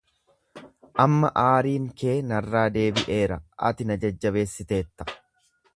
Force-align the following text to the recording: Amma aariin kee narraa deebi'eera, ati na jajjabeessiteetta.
Amma 1.03 1.29
aariin 1.41 1.85
kee 2.01 2.15
narraa 2.31 2.65
deebi'eera, 2.79 3.41
ati 3.71 3.91
na 3.91 4.01
jajjabeessiteetta. 4.07 5.11